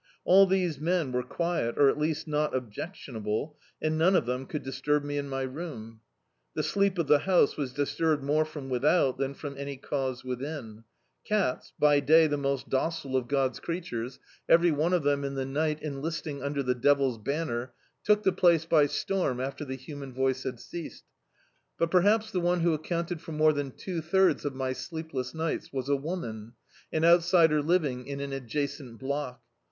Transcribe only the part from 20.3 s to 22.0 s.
had ceased. But